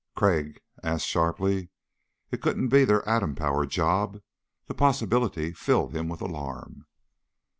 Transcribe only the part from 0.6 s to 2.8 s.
asked sharply. "It couldn't